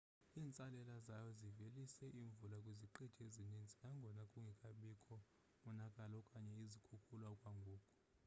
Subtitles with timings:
[0.39, 5.15] iintsalela zayo zivelise imvula kwiziqithi ezininzi nangona kungekabikho
[5.63, 7.91] monakalo okanye izikhukula okwangoku